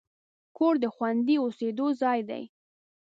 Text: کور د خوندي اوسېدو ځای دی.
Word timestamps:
کور 0.57 0.73
د 0.83 0.85
خوندي 0.95 1.35
اوسېدو 1.43 1.87
ځای 2.01 2.19
دی. 2.29 2.43